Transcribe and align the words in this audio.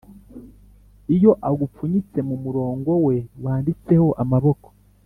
iyo 1.15 1.31
agupfunyitse 1.49 2.19
mumurongo 2.27 2.91
we 3.05 3.15
wanditseho 3.43 4.07
amaboko, 4.23 4.67